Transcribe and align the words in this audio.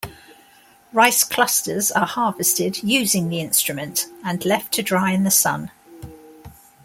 Rice 0.91 1.23
clusters 1.23 1.91
are 1.91 2.07
harvested 2.07 2.81
using 2.81 3.29
the 3.29 3.39
instrument 3.39 4.07
and 4.23 4.43
left 4.43 4.73
to 4.73 4.81
dry 4.81 5.11
in 5.11 5.25
the 5.25 5.29
sun. 5.29 5.69